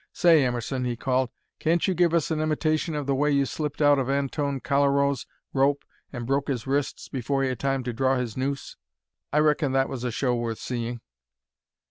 Say, 0.13 0.43
Emerson," 0.43 0.83
he 0.83 0.95
called, 0.95 1.29
"can't 1.59 1.87
you 1.87 1.93
give 1.93 2.15
us 2.15 2.31
an 2.31 2.39
imitation 2.41 2.95
of 2.95 3.05
the 3.05 3.13
way 3.13 3.29
you 3.29 3.45
slipped 3.45 3.83
out 3.83 3.99
of 3.99 4.09
Antone 4.09 4.59
Colorow's 4.59 5.27
rope 5.53 5.85
and 6.11 6.25
broke 6.25 6.47
his 6.47 6.65
wrists 6.65 7.07
before 7.07 7.43
he 7.43 7.49
had 7.49 7.59
time 7.59 7.83
to 7.83 7.93
draw 7.93 8.15
his 8.17 8.35
noose? 8.35 8.77
I 9.31 9.37
reckon 9.37 9.73
that 9.73 9.89
was 9.89 10.03
a 10.03 10.09
show 10.09 10.29
sure 10.33 10.41
worth 10.41 10.57
seeing." 10.57 11.01